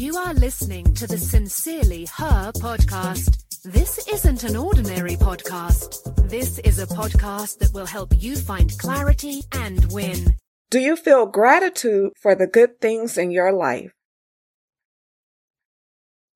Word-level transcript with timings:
You 0.00 0.16
are 0.16 0.32
listening 0.32 0.94
to 0.94 1.06
the 1.06 1.18
Sincerely 1.18 2.06
Her 2.06 2.52
podcast. 2.52 3.44
This 3.64 4.08
isn't 4.08 4.44
an 4.44 4.56
ordinary 4.56 5.16
podcast. 5.16 6.30
This 6.30 6.58
is 6.60 6.78
a 6.78 6.86
podcast 6.86 7.58
that 7.58 7.74
will 7.74 7.84
help 7.84 8.14
you 8.16 8.34
find 8.36 8.72
clarity 8.78 9.42
and 9.52 9.92
win. 9.92 10.38
Do 10.70 10.78
you 10.78 10.96
feel 10.96 11.26
gratitude 11.26 12.12
for 12.18 12.34
the 12.34 12.46
good 12.46 12.80
things 12.80 13.18
in 13.18 13.30
your 13.30 13.52
life? 13.52 13.92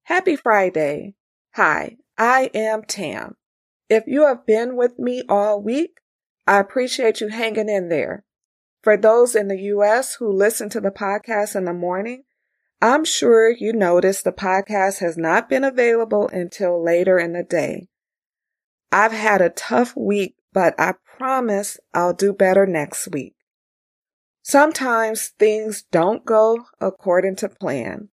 Happy 0.02 0.36
Friday. 0.36 1.14
Hi, 1.54 1.96
I 2.18 2.50
am 2.52 2.82
Tam. 2.82 3.36
If 3.88 4.04
you 4.06 4.26
have 4.26 4.44
been 4.44 4.76
with 4.76 4.98
me 4.98 5.22
all 5.26 5.62
week, 5.62 6.00
I 6.46 6.58
appreciate 6.58 7.22
you 7.22 7.28
hanging 7.28 7.70
in 7.70 7.88
there. 7.88 8.26
For 8.82 8.98
those 8.98 9.34
in 9.34 9.48
the 9.48 9.58
U.S. 9.72 10.16
who 10.16 10.30
listen 10.30 10.68
to 10.68 10.82
the 10.82 10.90
podcast 10.90 11.56
in 11.56 11.64
the 11.64 11.72
morning, 11.72 12.24
I'm 12.84 13.06
sure 13.06 13.48
you 13.48 13.72
noticed 13.72 14.24
the 14.24 14.30
podcast 14.30 14.98
has 14.98 15.16
not 15.16 15.48
been 15.48 15.64
available 15.64 16.28
until 16.28 16.84
later 16.84 17.18
in 17.18 17.32
the 17.32 17.42
day. 17.42 17.88
I've 18.92 19.10
had 19.10 19.40
a 19.40 19.48
tough 19.48 19.96
week, 19.96 20.34
but 20.52 20.78
I 20.78 20.92
promise 21.16 21.78
I'll 21.94 22.12
do 22.12 22.34
better 22.34 22.66
next 22.66 23.08
week. 23.08 23.36
Sometimes 24.42 25.28
things 25.38 25.84
don't 25.90 26.26
go 26.26 26.66
according 26.78 27.36
to 27.36 27.48
plan. 27.48 28.10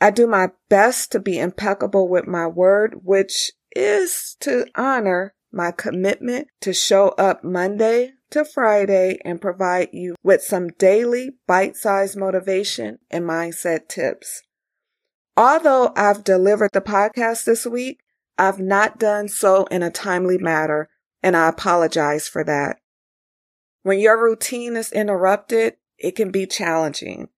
I 0.00 0.12
do 0.12 0.28
my 0.28 0.50
best 0.70 1.10
to 1.10 1.18
be 1.18 1.40
impeccable 1.40 2.08
with 2.08 2.28
my 2.28 2.46
word, 2.46 3.00
which 3.02 3.50
is 3.74 4.36
to 4.42 4.64
honor 4.76 5.34
my 5.50 5.72
commitment 5.72 6.46
to 6.60 6.72
show 6.72 7.08
up 7.18 7.42
Monday 7.42 8.12
to 8.32 8.44
Friday 8.44 9.18
and 9.24 9.40
provide 9.40 9.88
you 9.92 10.14
with 10.22 10.42
some 10.42 10.68
daily 10.68 11.30
bite 11.46 11.76
sized 11.76 12.16
motivation 12.16 12.98
and 13.10 13.24
mindset 13.24 13.88
tips. 13.88 14.42
Although 15.36 15.92
I've 15.96 16.24
delivered 16.24 16.70
the 16.72 16.80
podcast 16.80 17.44
this 17.44 17.64
week, 17.64 18.00
I've 18.36 18.58
not 18.58 18.98
done 18.98 19.28
so 19.28 19.64
in 19.66 19.82
a 19.82 19.90
timely 19.90 20.38
manner, 20.38 20.88
and 21.22 21.36
I 21.36 21.48
apologize 21.48 22.28
for 22.28 22.44
that. 22.44 22.78
When 23.82 23.98
your 23.98 24.22
routine 24.22 24.76
is 24.76 24.92
interrupted, 24.92 25.76
it 25.98 26.16
can 26.16 26.30
be 26.30 26.46
challenging. 26.46 27.28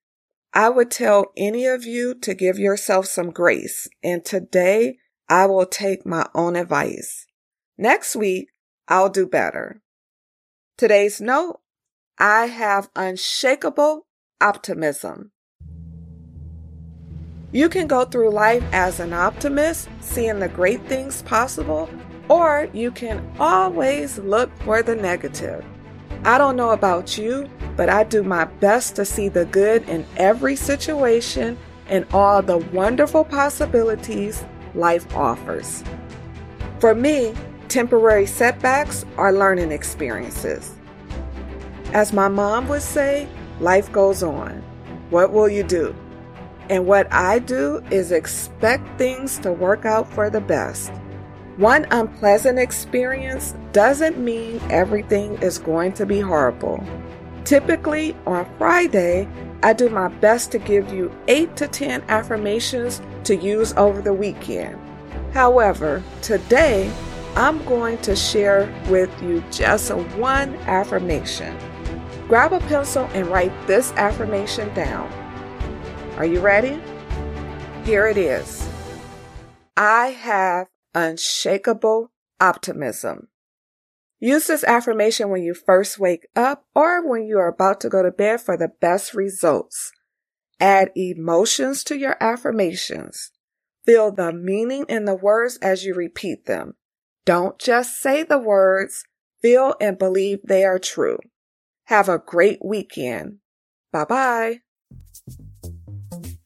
I 0.53 0.69
would 0.69 0.91
tell 0.91 1.33
any 1.37 1.67
of 1.67 1.85
you 1.85 2.15
to 2.21 2.35
give 2.35 2.59
yourself 2.59 3.07
some 3.07 3.31
grace, 3.31 3.89
and 4.03 4.25
today 4.25 4.99
I 5.29 5.47
will 5.47 5.67
take 5.67 6.07
my 6.07 6.27
own 6.35 6.55
advice. 6.55 7.27
Next 7.77 8.15
week, 8.15 8.49
I'll 8.87 9.09
do 9.09 9.27
better. 9.27 9.81
Today's 10.77 11.21
note 11.21 11.61
I 12.19 12.47
have 12.47 12.91
unshakable 12.97 14.09
optimism. 14.41 15.31
You 17.53 17.69
can 17.69 17.87
go 17.87 18.05
through 18.05 18.31
life 18.31 18.65
as 18.73 18.99
an 18.99 19.13
optimist, 19.13 19.89
seeing 20.01 20.41
the 20.41 20.49
great 20.49 20.85
things 20.89 21.23
possible, 21.23 21.89
or 22.29 22.69
you 22.73 22.91
can 22.91 23.25
always 23.39 24.19
look 24.19 24.51
for 24.63 24.83
the 24.83 24.97
negative. 24.97 25.65
I 26.25 26.39
don't 26.39 26.57
know 26.57 26.71
about 26.71 27.17
you, 27.17 27.49
but 27.77 27.89
I 27.89 28.03
do 28.03 28.25
my 28.25 28.47
best 28.47 28.97
to 28.97 29.05
see 29.05 29.29
the 29.29 29.45
good 29.45 29.89
in 29.89 30.05
every 30.17 30.57
situation 30.57 31.57
and 31.87 32.05
all 32.13 32.43
the 32.43 32.59
wonderful 32.59 33.25
possibilities 33.25 34.45
life 34.75 35.07
offers. 35.15 35.85
For 36.81 36.97
me, 36.97 37.33
Temporary 37.69 38.27
setbacks 38.27 39.05
are 39.17 39.33
learning 39.33 39.73
experiences. 39.73 40.75
As 41.93 42.13
my 42.13 42.29
mom 42.29 42.69
would 42.69 42.83
say, 42.83 43.29
life 43.61 43.91
goes 43.93 44.23
on. 44.23 44.63
What 45.11 45.33
will 45.33 45.49
you 45.49 45.63
do? 45.63 45.95
And 46.71 46.87
what 46.87 47.13
I 47.13 47.39
do 47.39 47.83
is 47.91 48.13
expect 48.13 48.99
things 48.99 49.39
to 49.39 49.53
work 49.53 49.85
out 49.85 50.13
for 50.13 50.31
the 50.31 50.41
best. 50.41 50.91
One 51.57 51.87
unpleasant 51.91 52.59
experience 52.59 53.55
doesn't 53.73 54.19
mean 54.19 54.61
everything 54.71 55.35
is 55.43 55.59
going 55.59 55.93
to 55.95 56.07
be 56.07 56.21
horrible. 56.21 56.85
Typically, 57.45 58.17
on 58.27 58.47
Friday, 58.59 59.29
I 59.63 59.73
do 59.73 59.89
my 59.89 60.09
best 60.09 60.51
to 60.53 60.59
give 60.59 60.93
you 60.93 61.13
8 61.29 61.57
to 61.57 61.69
10 61.69 62.05
affirmations 62.09 63.01
to 63.25 63.37
use 63.37 63.73
over 63.75 64.01
the 64.01 64.13
weekend. 64.13 64.79
However, 65.33 66.03
today 66.23 66.91
I'm 67.37 67.65
going 67.65 67.99
to 67.99 68.15
share 68.15 68.73
with 68.89 69.11
you 69.21 69.43
just 69.51 69.91
one 69.91 70.55
affirmation. 70.67 71.59
Grab 72.29 72.53
a 72.53 72.61
pencil 72.61 73.11
and 73.13 73.27
write 73.27 73.53
this 73.67 73.91
affirmation 73.93 74.73
down. 74.73 75.13
Are 76.17 76.25
you 76.25 76.39
ready? 76.39 76.81
Here 77.85 78.07
it 78.07 78.17
is. 78.17 78.69
I 79.77 80.09
have 80.11 80.69
unshakable 80.95 82.13
optimism. 82.41 83.27
Use 84.21 84.47
this 84.47 84.63
affirmation 84.63 85.29
when 85.29 85.43
you 85.43 85.55
first 85.55 85.99
wake 85.99 86.29
up 86.37 86.67
or 86.73 87.07
when 87.07 87.25
you 87.25 87.39
are 87.39 87.49
about 87.49 87.81
to 87.81 87.89
go 87.89 88.05
to 88.05 88.13
bed 88.13 88.41
for 88.41 88.57
the 88.57 88.69
best 88.81 89.13
results. 89.13 89.91
Add 90.61 90.93
emotions 90.95 91.83
to 91.85 91.99
your 91.99 92.17
affirmations. 92.21 93.33
Feel 93.85 94.13
the 94.13 94.33
meaning 94.33 94.87
in 94.89 95.05
the 95.05 95.17
words 95.17 95.59
as 95.61 95.85
you 95.85 95.95
repeat 95.95 96.47
them. 96.47 96.77
Don't 97.27 97.59
just 97.59 98.01
say 98.01 98.23
the 98.23 98.39
words, 98.39 99.05
feel 99.41 99.75
and 99.81 99.99
believe 99.99 100.41
they 100.45 100.65
are 100.65 100.79
true. 100.79 101.19
Have 101.85 102.09
a 102.09 102.19
great 102.19 102.65
weekend. 102.65 103.39
Bye 103.93 104.05
bye. 104.05 104.61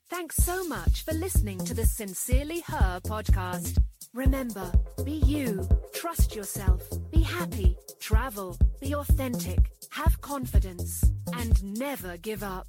Thanks 0.09 0.37
so 0.37 0.65
much 0.65 1.05
for 1.05 1.15
listening 1.15 1.59
to 1.65 1.75
the 1.75 1.85
Sincerely 1.85 2.61
Her 2.61 3.01
podcast. 3.05 3.79
Remember, 4.15 4.71
be 5.05 5.13
you, 5.13 5.69
trust 5.95 6.35
yourself, 6.35 6.83
be 7.11 7.23
happy, 7.23 7.77
travel, 8.01 8.57
be 8.81 8.95
authentic, 8.95 9.71
have 9.91 10.21
confidence, 10.21 11.05
and 11.35 11.79
never 11.79 12.17
give 12.17 12.43
up. 12.43 12.67